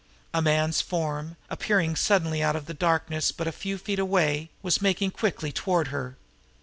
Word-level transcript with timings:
A 0.33 0.41
man's 0.41 0.81
form, 0.81 1.37
appearing 1.47 1.95
suddenly 1.95 2.41
out 2.41 2.55
of 2.55 2.65
the 2.65 2.73
darkness 2.73 3.31
but 3.31 3.45
a 3.45 3.51
few 3.51 3.77
feet 3.77 3.99
away, 3.99 4.49
was 4.63 4.81
making 4.81 5.11
quickly 5.11 5.51
toward 5.51 5.89
her. 5.89 6.15